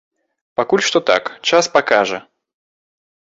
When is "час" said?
1.51-1.69